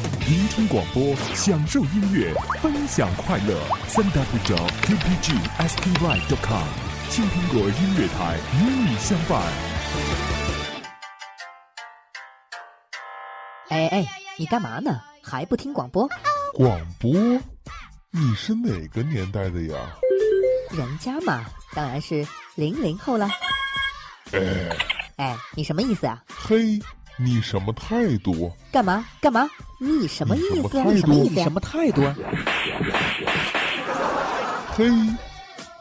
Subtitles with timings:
[0.00, 3.60] 聆听广播，享受音乐，分享快乐。
[3.86, 4.14] 三 w
[4.46, 6.66] 点 qpg sky dot com，
[7.10, 9.42] 青苹果音乐台与你相伴。
[13.68, 14.06] 哎哎，
[14.38, 14.98] 你干嘛呢？
[15.22, 16.08] 还不听广播？
[16.54, 17.12] 广播？
[18.10, 19.76] 你是哪个年代的呀？
[20.72, 21.44] 人家嘛，
[21.74, 23.28] 当然是零零后了。
[24.32, 24.40] 哎
[25.16, 26.24] 哎，你什么意思啊？
[26.26, 26.80] 嘿，
[27.22, 28.50] 你什么态度？
[28.72, 29.46] 干嘛干嘛？
[29.78, 30.84] 你什么意思啊？
[30.90, 31.52] 你什么意思呀什？
[31.52, 32.16] 么态度啊？
[34.72, 34.86] 嘿，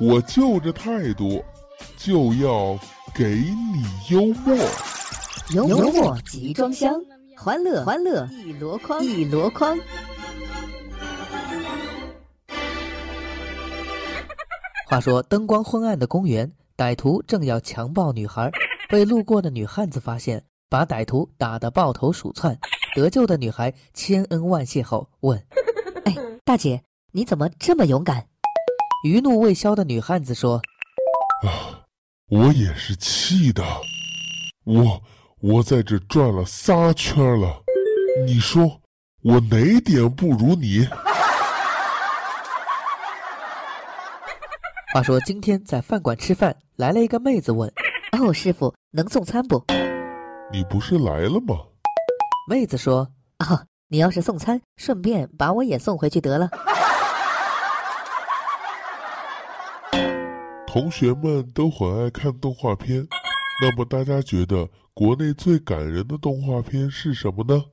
[0.02, 1.42] 我就这态度，
[1.96, 2.78] 就要
[3.16, 3.24] 给
[3.74, 4.58] 你幽默。
[5.52, 6.94] 幽默集装箱，
[7.38, 9.78] 欢乐欢乐一箩筐一箩筐。
[14.88, 18.52] 话说，灯光昏暗的公园，歹徒正要强暴女孩，
[18.90, 22.58] 被路过的女汉子发现，把歹徒打得抱头鼠窜。
[22.96, 25.38] 得救的女孩千恩万谢后问
[26.06, 28.28] 哎，大姐，你怎么这么勇敢
[29.06, 30.62] ？：“余怒未消的女汉子说，
[31.46, 31.86] 啊，
[32.30, 33.64] 我也是气的，
[34.66, 35.02] 我
[35.42, 37.64] 我在这转了仨圈了，
[38.26, 38.82] 你说
[39.24, 40.88] 我哪点不如你？
[44.94, 47.72] 话说今天在饭馆吃饭，来了一个妹子问，
[48.20, 49.64] 哦，师傅能送餐不？
[50.52, 51.56] 你不是来了吗？
[52.50, 56.50] 妹子说，哦，你要是送餐，顺便把我也送回去得了。
[60.66, 63.08] 同学们都很爱看动画片，
[63.62, 67.64] 那么大家觉得国内最感人的动画片是什么呢？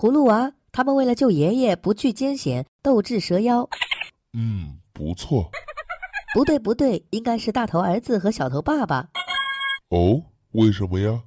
[0.00, 3.68] 葫芦娃他们为了救爷爷，不惧艰险，斗智蛇妖。
[4.32, 5.50] 嗯，不错。
[6.32, 9.08] 不对不对，应该是大头儿子和小头爸爸。
[9.90, 11.20] 哦，为什么呀？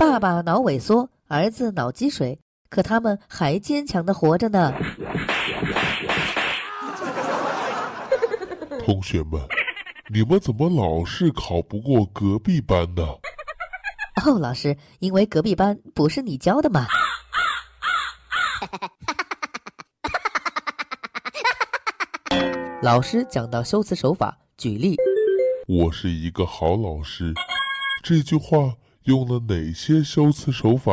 [0.00, 4.72] 爸爸脑萎缩，儿子脑积水，可他们还坚强的活着呢。
[8.82, 9.38] 同学们，
[10.08, 13.02] 你们怎么老是考不过隔壁班呢？
[14.24, 16.86] 哦，老师，因为隔壁班不是你教的嘛。
[22.80, 24.96] 老师讲到修辞手法，举例，
[25.68, 27.34] 我是一个好老师，
[28.02, 28.74] 这句话
[29.04, 30.92] 用了哪些修辞手法？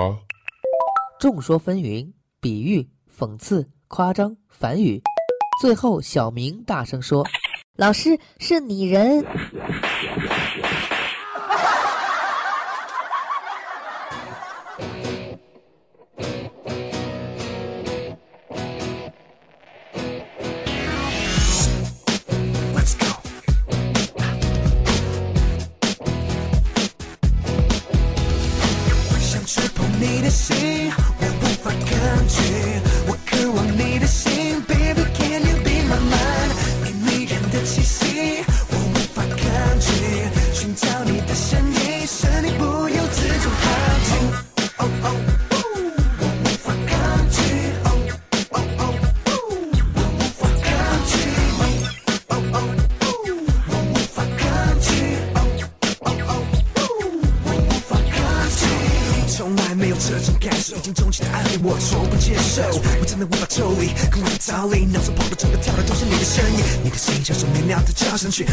[1.19, 2.09] 众说纷纭，
[2.40, 5.01] 比喻、讽刺、夸张、反语。
[5.62, 7.28] 最后，小明大声说
[7.75, 9.25] 老师是拟人。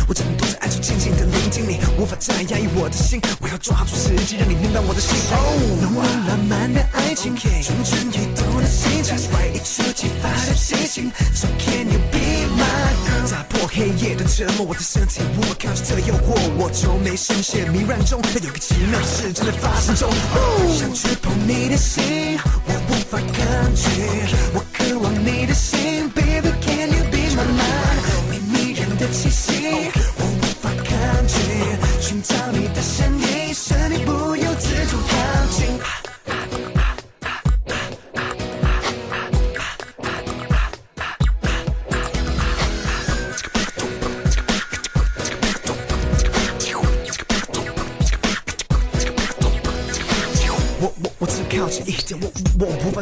[0.08, 5.12] 我只能躲在暗处静静的聆听你，无法再压抑我的心，我要抓住时机，让你明白我的心。
[5.30, 5.36] 哦，
[5.82, 7.52] 浓浓浪漫的爱情，蠢
[7.84, 9.16] 蠢欲动的心情，
[9.52, 13.30] 一触即发的心情，So can you be my girl？
[13.30, 20.08] 打破黑夜的折磨，我的身体无法抗拒这诱惑，我愁眉深陷迷乱中，但有个奇妙的事正在发生中。
[20.08, 23.84] 哦，想去碰你的心，我无法抗拒，
[24.54, 27.44] 我渴望你的心，Baby can you be my
[29.04, 30.03] 的气息，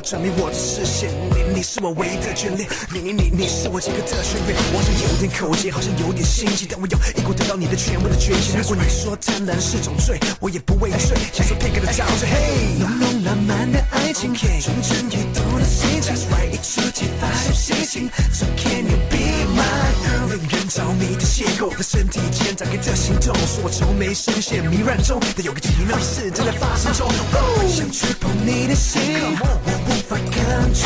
[0.03, 1.09] 转迷我的视线。
[1.31, 4.53] 你你是我唯一的眷恋，你你你你是我这个的旋律。
[4.75, 8.59] 我好像有点口结，好像有点心急，但我要一股得到你的全部的决心。
[8.59, 12.29] 如果你说贪婪是种罪，我也不畏罪，享受片刻的陶醉。
[12.29, 14.51] 嘿，浓浓浪漫的爱情，蠢
[14.83, 16.15] 蠢欲动的心情，
[16.51, 18.11] 一触即发的心情。
[18.33, 20.33] So can you be my girl？
[20.33, 27.07] 令人着迷的邂逅，在身体间展开这行动，说我愁眉深陷迷乱中，但有个奇妙的事正在发生中。
[27.07, 29.01] 我想去碰你的心，
[29.41, 29.47] 我
[29.87, 30.83] 无法抗拒，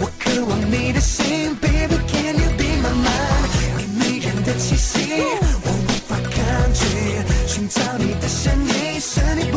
[0.00, 3.48] 我渴望你的心，Baby can you be my mind？
[3.76, 5.22] 你迷人的气息，
[5.62, 6.86] 我无法抗拒，
[7.46, 9.49] 寻找你的身影，使你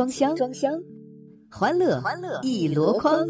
[0.00, 0.72] 装箱，装箱，
[1.50, 3.22] 欢乐欢乐一箩筐。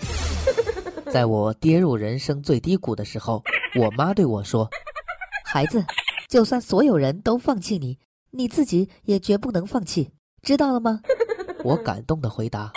[1.10, 3.42] 在我跌入人生最低谷的时候，
[3.80, 4.68] 我妈对我说
[5.46, 5.82] 孩子，
[6.28, 7.98] 就算所有人都放弃你，
[8.32, 10.10] 你自己也绝不能放弃，
[10.42, 11.00] 知道了吗
[11.64, 12.70] ？：“我感动的回答。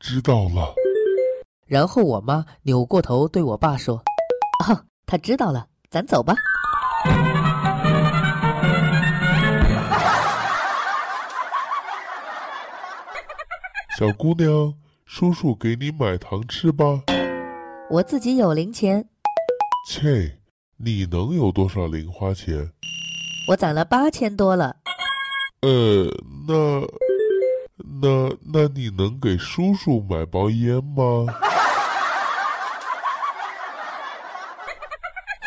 [0.00, 0.74] 知道了。”
[1.68, 4.02] 然后我妈扭过头对我爸说
[4.66, 6.34] 哦，他知道了，咱走吧。
[14.02, 14.74] 小姑娘，
[15.06, 16.84] 叔叔给你买糖吃吧。
[17.88, 19.08] 我自己有零钱，
[19.88, 20.40] 切，
[20.76, 22.68] 你能有多少零花钱？
[23.46, 24.74] 我攒了八千多了。
[25.60, 26.08] 呃，
[26.48, 26.80] 那，
[28.02, 31.24] 那那你能给叔叔买包烟吗？：“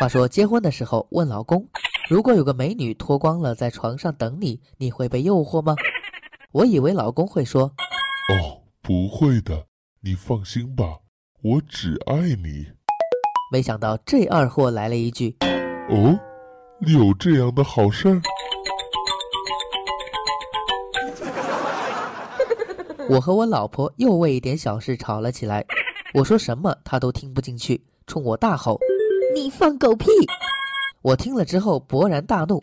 [0.00, 1.68] 话说结婚的时候问老公，
[2.08, 5.76] 如果有个美女脱光了在床上等你，你会被诱惑吗？”
[6.52, 7.70] 我以为老公会说
[8.28, 9.66] 哦，不会的，
[10.00, 10.98] 你放心吧，
[11.42, 12.66] 我只爱你。
[13.52, 15.36] 没想到这二货来了一句
[15.88, 16.18] 哦，
[16.80, 18.20] 有这样的好事儿？
[23.08, 25.64] 我和我老婆又为一点小事吵了起来，
[26.12, 28.80] 我说什么她都听不进去，冲我大吼。
[29.34, 30.06] 你放狗屁！
[31.02, 32.58] 我听了之后勃然大怒，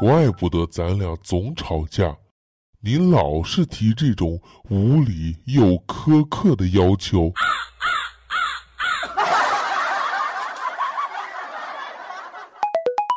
[0.00, 2.16] 怪不得咱俩总吵架，
[2.80, 4.40] 你老是提这种
[4.70, 7.32] 无理又苛刻的要求。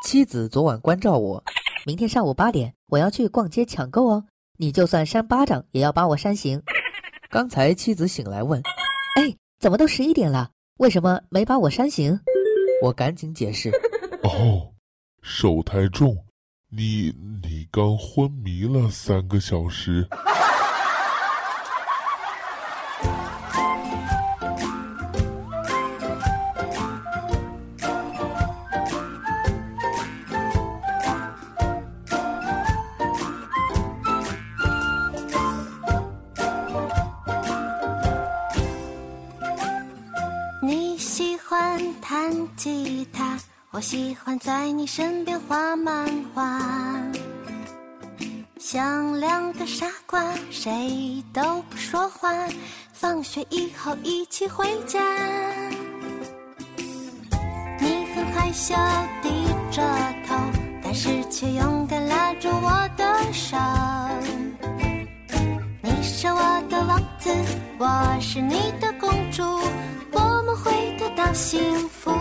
[0.04, 1.44] 妻子昨晚关照我，
[1.86, 4.26] 明天上午八点我要去逛街抢购哦，
[4.58, 6.60] 你就算扇巴掌也要把我扇醒。
[7.30, 8.60] 刚才妻子醒来问，
[9.16, 10.50] 哎，怎么都十一点了，
[10.80, 12.20] 为什么没把我扇醒？
[12.82, 13.70] 我赶紧解释，
[14.24, 14.74] 哦，
[15.22, 16.18] 手太重，
[16.74, 17.14] 你
[17.44, 20.08] 你刚昏迷了三个小时。
[43.82, 46.62] 喜欢在你身边画漫画。
[48.60, 52.32] 像两个傻瓜，谁都不说话。
[52.94, 55.02] 放学以后一起回家。
[57.80, 58.76] 你很害羞，
[59.24, 59.30] 低
[59.72, 59.82] 着
[60.28, 60.36] 头，
[60.84, 63.58] 但是却勇敢拉住我的手。
[65.82, 67.34] 你是我的王子，
[67.80, 69.42] 我是你的公主，
[70.12, 72.12] 我们会得到幸福。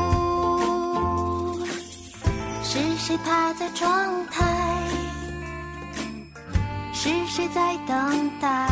[2.72, 4.78] 是谁趴在窗台？
[6.92, 8.68] 是谁在等待？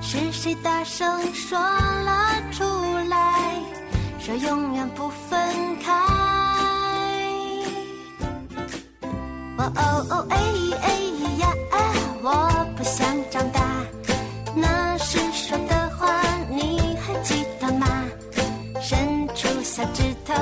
[0.00, 2.64] 是谁大声说了出
[3.10, 3.60] 来，
[4.18, 5.92] 说永远不分开？
[9.58, 10.38] 哦哦哦，哎
[10.80, 10.88] 哎
[11.38, 11.76] 呀，啊
[12.22, 13.60] 我不想长大。
[14.56, 16.18] 那时说的话
[16.48, 17.86] 你还记得吗？
[18.80, 20.32] 伸出小指头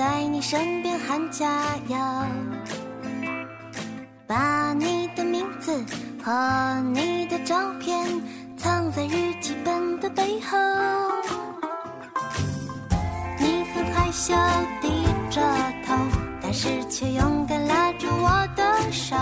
[0.00, 1.46] 在你身边喊加
[1.86, 1.96] 油，
[4.26, 5.84] 把你的名字
[6.24, 8.08] 和你的照片
[8.56, 10.56] 藏在日记本的背后。
[13.38, 14.32] 你很害羞
[14.80, 14.88] 低
[15.28, 15.42] 着
[15.84, 15.94] 头，
[16.40, 19.14] 但是却勇敢拉住我的手。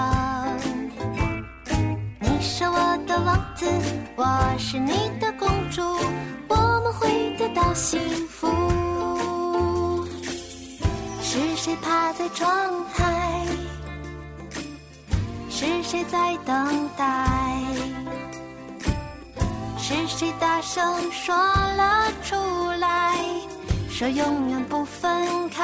[2.21, 3.67] 你是我的王子，
[4.15, 5.83] 我是你的公主，
[6.47, 6.55] 我
[6.85, 8.47] 们会得到幸福。
[11.69, 12.49] 谁趴在窗
[12.95, 13.45] 台？
[15.51, 17.61] 是谁在等待？
[19.77, 22.35] 是谁大声说了出
[22.81, 23.19] 来？
[23.91, 25.63] 说永远不分开。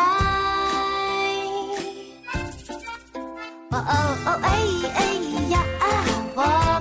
[3.70, 4.58] 哦哦哦哎
[4.96, 5.04] 哎
[5.48, 5.84] 呀啊！
[6.36, 6.73] 我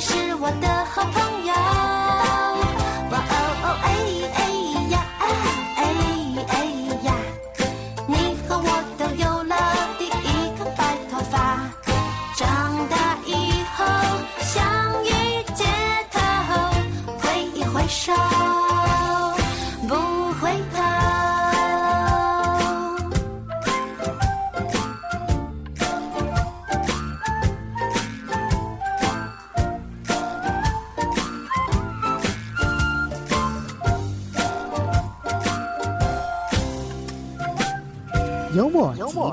[0.00, 1.29] 是我的好朋友。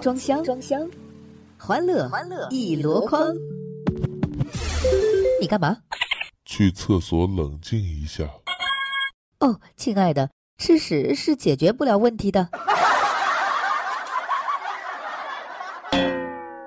[0.07, 0.89] 装箱，装箱，
[1.57, 3.27] 欢乐欢乐一箩筐。
[5.41, 5.75] 你干嘛？
[6.45, 8.23] 去厕所冷静一下。
[9.41, 12.47] 哦，亲爱的，吃屎是解决不了问题的。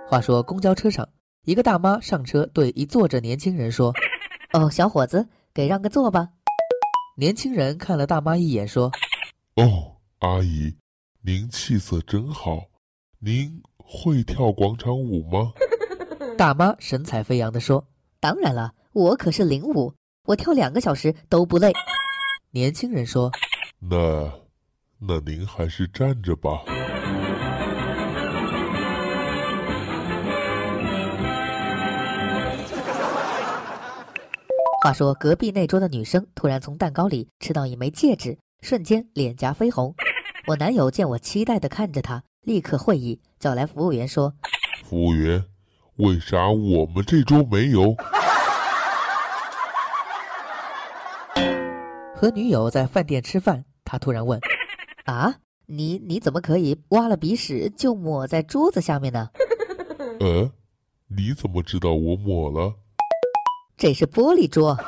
[0.07, 1.09] 话说公交车上，
[1.47, 3.95] 一个大妈上车对一坐着年轻人说
[4.53, 6.29] 哦，小伙子，给让个座吧。
[7.17, 8.93] ：“年轻人看了大妈一眼，说
[9.57, 10.77] 哦，阿姨，
[11.23, 12.67] 您气色真好，
[13.23, 15.53] 您会跳广场舞吗？
[16.39, 17.85] 大妈神采飞扬地说。
[18.19, 19.93] 当然了，我可是领舞，
[20.25, 21.71] 我跳两个小时都不累。
[22.51, 23.31] 年轻人说
[23.79, 24.33] 那，
[24.99, 26.63] 那您还是站着吧。
[34.83, 39.95] 话说隔壁那桌的女生突然从蛋糕里吃到一枚戒指，瞬间脸颊绯红。
[40.47, 44.33] 我男友见我期待的看着她，立刻会意，叫来服务员说
[44.85, 45.45] 服务员，
[45.97, 47.95] 为啥我们这桌没有？
[52.17, 54.41] 和女友在饭店吃饭，他突然问
[55.05, 55.35] 啊，
[55.67, 59.29] 你你怎么可以挖了鼻屎就抹在桌子下面呢？
[60.21, 60.51] 呃，
[61.09, 62.75] 你怎么知道我抹了？
[63.77, 64.79] 这是玻璃桌。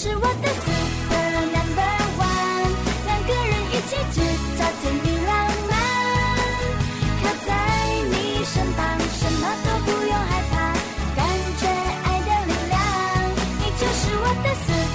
[0.00, 1.82] 是我的 super number
[2.20, 2.70] one，
[3.04, 4.16] 两个人一起制
[4.56, 5.30] 造甜蜜浪
[5.68, 5.74] 漫，
[7.20, 7.50] 靠在
[8.08, 8.14] 你
[8.44, 8.78] 身旁，
[9.18, 10.54] 什么都不用害怕，
[11.16, 11.18] 感
[11.58, 11.66] 觉
[12.04, 12.78] 爱的力量。
[13.58, 14.87] 你就是我的 super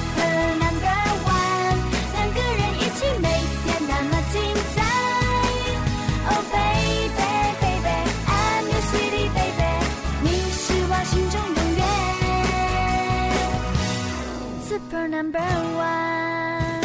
[15.23, 16.83] Number one.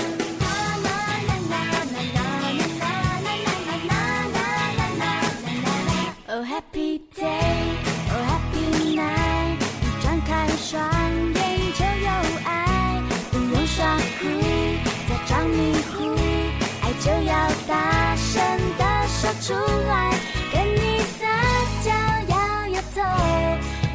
[6.28, 7.74] Oh happy day,
[8.12, 9.58] oh happy night.
[9.82, 10.88] 你张开双
[11.34, 11.36] 眼
[11.74, 12.10] 就有
[12.44, 13.02] 爱，
[13.32, 14.28] 不用耍酷，
[15.08, 16.14] 假装迷糊，
[16.82, 17.32] 爱就要
[17.66, 18.40] 大声
[18.78, 19.52] 的说出
[19.88, 20.14] 来，
[20.52, 21.26] 跟你撒
[21.82, 21.90] 娇
[22.28, 22.36] 摇
[22.68, 22.96] 摇头，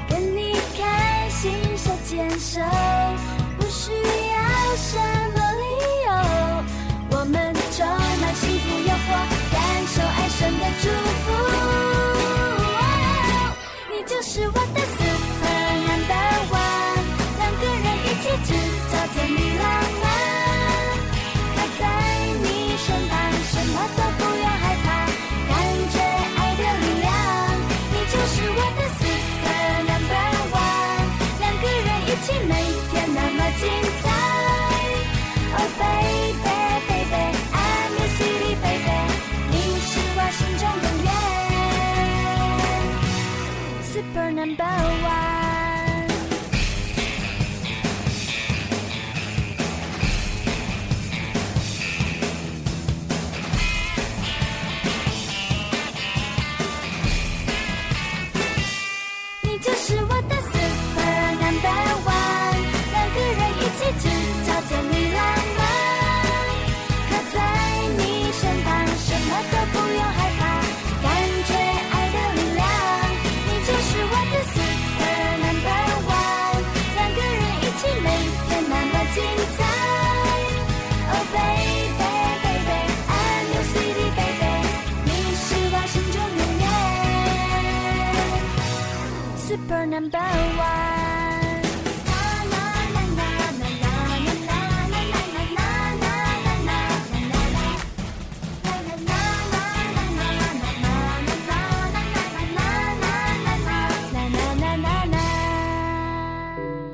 [0.09, 2.59] 跟你开心手牵手，
[3.57, 3.91] 不需
[4.27, 4.32] 要。
[4.83, 4.97] 什
[5.33, 5.63] 么理
[6.05, 6.11] 由，
[7.11, 7.35] 我们
[7.71, 9.09] 充满幸福诱惑，
[9.53, 10.83] 感受爱神的祝
[11.23, 11.52] 福。
[44.03, 45.32] Super Number One。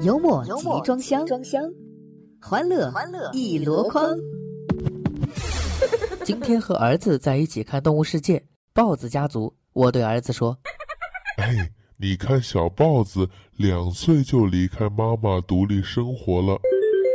[0.02, 0.52] 幽默集
[0.86, 1.62] 装箱，装箱，
[2.42, 4.16] 欢乐欢乐一箩筐。
[6.24, 8.38] 今天和儿子在一起看《动物世界》，
[8.74, 9.54] 豹子家族。
[9.74, 10.58] 我对儿子说
[11.38, 16.58] 哎，你看小豹子两岁就离开妈妈独立生活了，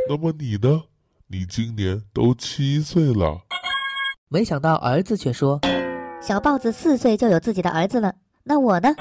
[0.07, 0.83] 那么你呢？
[1.27, 3.41] 你今年都七岁了。
[4.29, 5.59] ：“没想到儿子却说，
[6.21, 8.93] 小豹子四岁就有自己的儿子了，那我呢？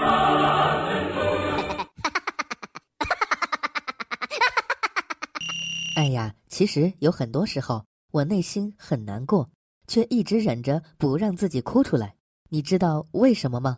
[5.96, 9.50] 哎呀，其实有很多时候我内心很难过，
[9.86, 12.16] 却一直忍着不让自己哭出来。
[12.50, 13.76] 你知道为什么吗？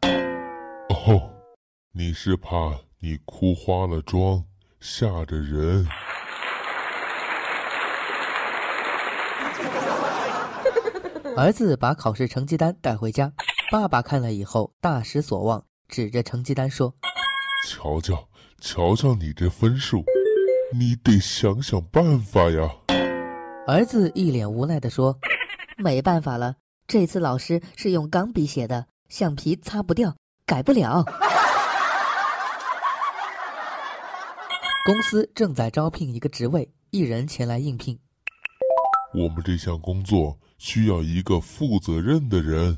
[0.88, 1.30] 哦，
[1.92, 4.44] 你是怕你哭花了妆，
[4.80, 5.86] 吓着人。
[11.36, 13.30] 儿子把考试成绩单带回家，
[13.70, 16.94] 爸爸看了以后大失所望，指着成绩单说
[17.68, 18.26] 瞧瞧，
[18.58, 20.02] 瞧瞧你这分数，
[20.72, 22.68] 你得想想办法呀。
[23.68, 25.16] ：“儿子一脸无奈地说，
[25.76, 26.56] 没办法了，
[26.88, 31.04] 这次老师是用钢笔写的，橡皮擦不掉，改不了。
[34.84, 37.98] ”公司正在招聘一个职位，一人前来应聘。
[39.14, 42.76] 我们这项工作需要一个负责任的人。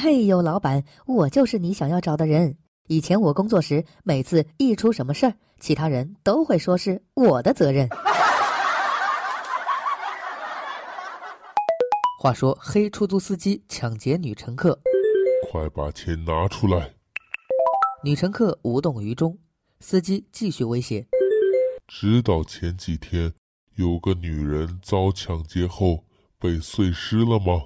[0.00, 2.56] 嘿呦，老板，我就是你想要找的人。
[2.92, 7.88] 以前我工作时，每次一出什么事儿，其他人都会说是我的责任。
[12.20, 14.78] 话说，黑出租司机抢劫女乘客，
[15.50, 16.92] 快把钱拿出来！
[18.04, 19.38] 女乘客无动于衷，
[19.80, 21.06] 司机继续威胁。
[21.88, 23.32] 知道前几天
[23.76, 26.04] 有个女人遭抢劫后
[26.38, 27.62] 被碎尸了吗？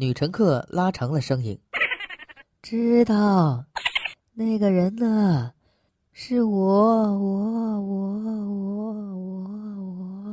[0.00, 1.56] 女乘客拉长了声音
[2.60, 3.64] ：“知道，
[4.40, 5.52] 那个人呢，
[6.12, 7.18] 是我，我，
[7.80, 10.24] 我，我，我，我。”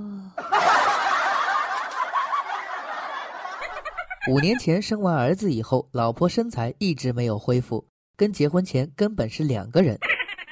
[4.29, 7.83] 五年前生完儿子以后，老婆身材一直没有恢复，
[8.15, 9.97] 跟结婚前根本是两个人。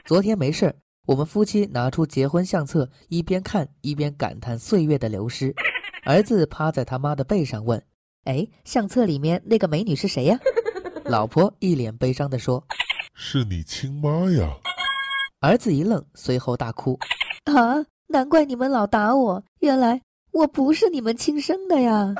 [0.03, 0.73] 昨天没事儿，
[1.05, 5.53] 我们夫妻拿出结婚相册，一边看一边感叹岁月的流失。
[6.05, 7.79] 儿子趴在他妈的背上问
[8.25, 10.39] ：“哎，相册里面那个美女是谁呀？”
[11.05, 12.65] 老婆一脸悲伤地说
[13.13, 14.57] 是你亲妈呀
[15.39, 16.99] ！：“儿子一愣，随后大哭。
[17.45, 22.13] 啊，难怪你们老打我，原来我不是你们亲生的呀！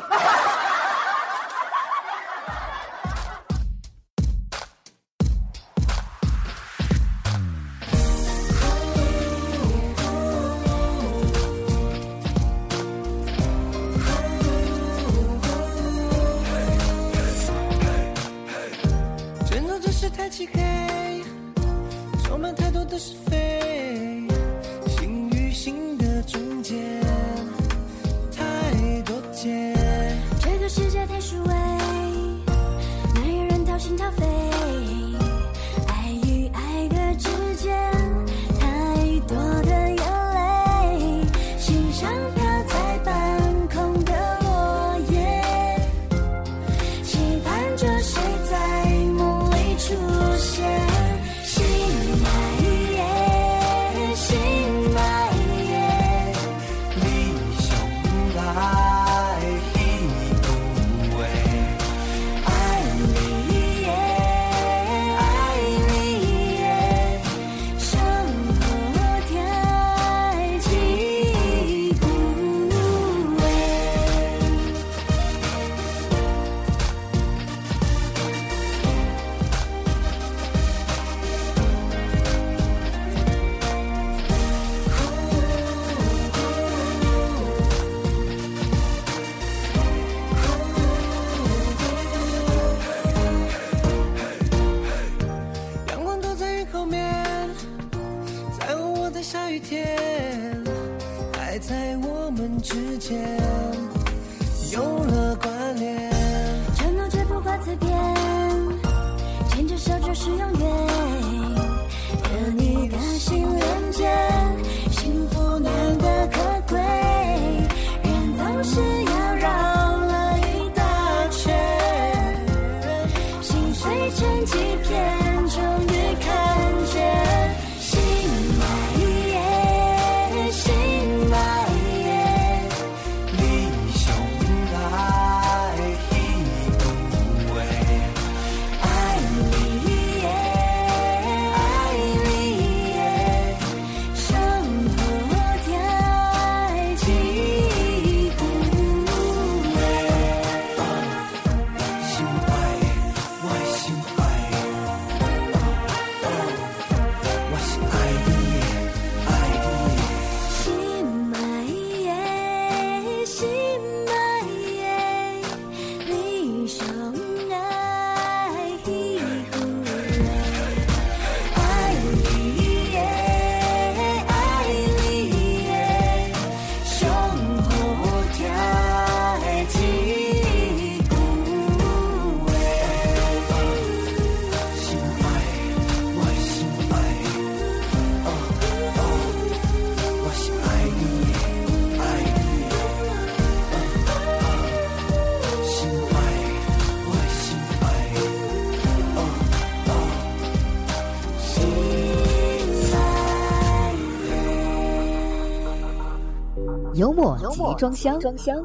[207.74, 208.56] 集装箱，装箱，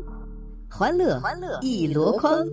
[0.71, 2.47] 欢乐欢乐一箩筐。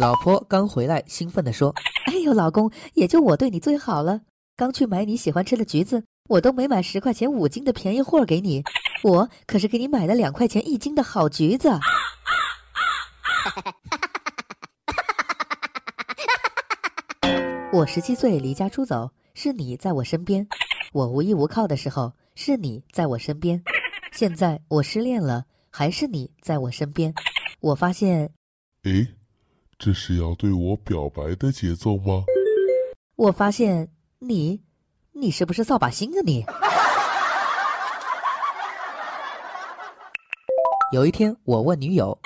[0.00, 1.72] 老婆刚回来，兴奋地说
[2.06, 4.22] 哎呦，老公，也就我对你最好了。
[4.56, 8.64] 刚去买你喜欢吃的橘子，我都没买十块钱五斤的便宜货给你，
[9.04, 11.70] 我可是给你买了两块钱一斤的好橘子。
[17.72, 20.44] 我十七岁离家出走，是你在我身边；
[20.92, 23.62] 我无依无靠的时候，是你在我身边。
[24.16, 27.12] 现在我失恋了，还是你在我身边。
[27.58, 28.32] 我发现，
[28.84, 29.08] 诶，
[29.76, 32.22] 这是要对我表白的节奏吗？
[33.16, 33.88] 我发现
[34.20, 34.62] 你，
[35.10, 36.46] 你是不是扫把星啊你？
[40.92, 42.16] 有一天，我问女友，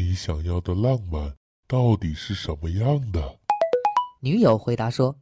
[0.00, 1.34] 你想要的浪漫
[1.66, 3.20] 到底是什么样的？
[4.20, 5.16] 女友回答说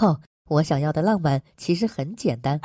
[0.00, 2.60] 哦，我想要的浪漫其实很简单，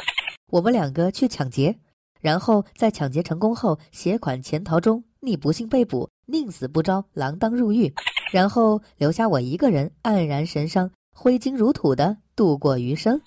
[0.48, 1.78] 我们两个去抢劫，
[2.22, 7.94] 然后在抢劫成功后携款潜逃中，你不幸被捕，宁死不招，锒铛入狱，
[8.32, 13.20] 然后留下我一个人黯然神伤、挥金如土的度过余生。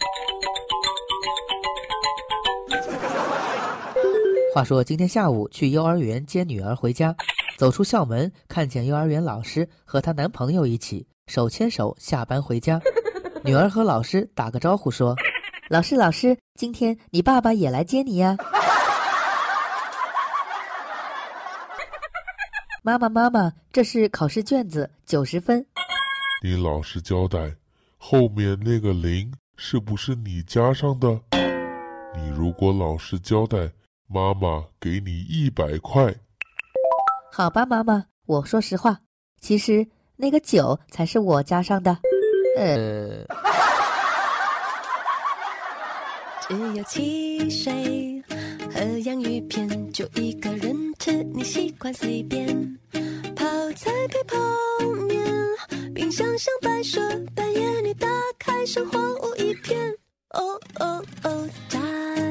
[4.55, 7.17] 话说今天下午去幼儿园接女儿回家，
[7.57, 12.79] 走出校门，看见幼儿园老师和她男朋友一起手牵手下班回家。
[13.45, 15.17] 女儿和老师打个招呼说
[15.71, 18.37] 老师，老师，今天你爸爸也来接你呀？
[22.85, 25.65] 妈妈，妈妈，这是考试卷子，九十分。
[26.43, 27.55] 你老实交代，
[27.97, 31.21] 后面那个零是不是你加上的？
[32.17, 33.71] 你如果老实交代，
[34.09, 36.13] 妈妈给你一百块。
[37.31, 38.99] 好吧，妈妈，我说实话，
[39.41, 41.97] 其实那个九才是我加上的。
[42.59, 43.25] 呃，
[46.49, 48.21] 只有汽水
[48.75, 52.47] 和洋芋片，就一个人吃，你习惯随便。
[53.37, 54.37] 泡菜配泡
[55.07, 55.25] 面，
[55.95, 57.01] 冰箱像白蛇，
[57.35, 58.09] 半夜你打
[58.39, 59.79] 开，生活无一片。
[60.31, 61.79] 哦哦哦，眨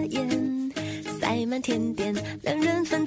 [0.10, 0.72] 眼
[1.20, 3.06] 塞满甜点，两人份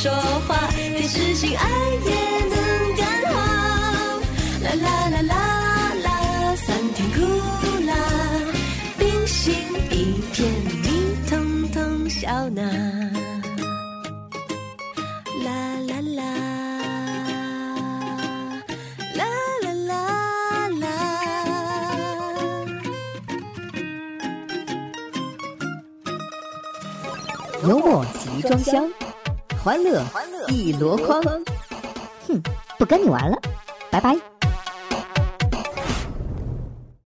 [0.00, 0.12] 说
[0.46, 1.68] 话，电视机爱
[2.04, 2.10] 也
[2.44, 2.54] 能
[2.94, 3.34] 感化。
[4.62, 5.34] 啦啦啦啦
[6.04, 7.18] 啦，酸甜苦
[7.84, 7.92] 辣，
[8.96, 9.56] 冰心
[9.90, 10.38] 一片，
[10.84, 10.86] 你
[11.28, 12.62] 通通笑纳。
[15.42, 15.50] 啦
[15.88, 16.22] 啦啦，
[19.16, 19.24] 啦
[19.64, 20.86] 啦啦啦。
[27.66, 28.88] 幽默集装箱。
[29.68, 30.02] 欢乐
[30.48, 31.22] 一箩筐，
[32.26, 32.42] 哼，
[32.78, 33.36] 不跟你玩了，
[33.90, 34.16] 拜拜。